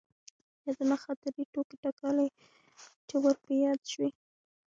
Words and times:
يادونه 0.65 0.95
،خاطرې، 1.03 1.43
ټوکې 1.53 1.77
تکالې 1.83 2.27
چې 3.07 3.15
ور 3.23 3.35
په 3.43 3.51
ياد 3.63 3.81
شوي. 3.91 4.09